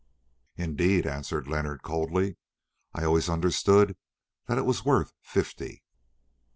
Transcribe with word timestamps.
"Indeed!" 0.55 1.05
answered 1.05 1.47
Leonard 1.47 1.83
coldly; 1.83 2.35
"I 2.91 3.03
always 3.03 3.29
understood 3.29 3.95
that 4.47 4.57
it 4.57 4.65
was 4.65 4.83
worth 4.83 5.13
fifty." 5.21 5.83